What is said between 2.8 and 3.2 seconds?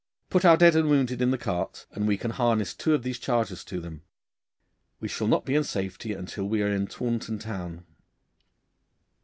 of these